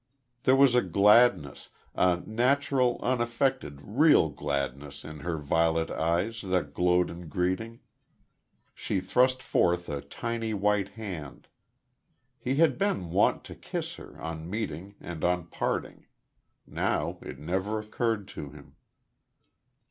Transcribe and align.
There 0.45 0.55
was 0.55 0.73
a 0.73 0.81
gladness 0.81 1.69
a 1.93 2.23
natural, 2.25 2.99
unaffected, 3.03 3.81
real 3.83 4.29
gladness 4.31 5.05
in 5.05 5.19
her 5.19 5.37
violet 5.37 5.91
eyes 5.91 6.41
that 6.41 6.73
glowed 6.73 7.11
in 7.11 7.29
greeting. 7.29 7.81
She 8.73 8.99
thrust 8.99 9.43
forth 9.43 9.89
a 9.89 10.01
tiny 10.01 10.55
white 10.55 10.89
hand.... 10.89 11.49
He 12.39 12.55
had 12.55 12.79
been 12.79 13.11
wont 13.11 13.43
to 13.43 13.53
kiss 13.53 13.93
her, 13.97 14.19
on 14.19 14.49
meeting 14.49 14.95
and 14.99 15.23
on 15.23 15.45
parting. 15.45 16.07
Now 16.65 17.19
it 17.21 17.37
never 17.37 17.77
occurred 17.77 18.27
to 18.29 18.49
him. 18.49 18.77